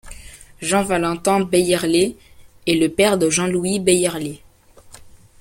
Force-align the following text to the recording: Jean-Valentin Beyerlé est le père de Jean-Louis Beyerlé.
Jean-Valentin 0.63 1.41
Beyerlé 1.41 2.17
est 2.65 2.73
le 2.73 2.87
père 2.89 3.19
de 3.19 3.29
Jean-Louis 3.29 3.79
Beyerlé. 3.79 4.41